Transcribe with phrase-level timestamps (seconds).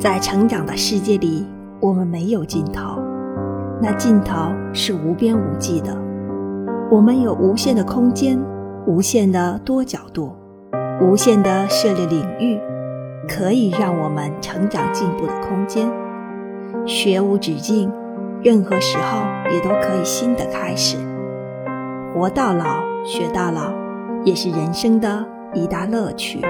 [0.00, 1.46] 在成长的世界里
[1.78, 2.98] 我们没有尽头。
[3.82, 5.94] 那尽头是无边无际的。
[6.90, 8.40] 我们有无限的空间
[8.86, 10.34] 无限的多角度
[11.02, 12.58] 无限的涉猎领域
[13.28, 15.86] 可以让我们成长进步的空间。
[16.86, 17.92] 学无止境
[18.42, 19.20] 任何时候
[19.52, 20.96] 也都可以新的开始。
[22.14, 22.64] 活到老
[23.04, 23.70] 学到老
[24.24, 25.22] 也是人生的
[25.52, 26.40] 一大乐趣。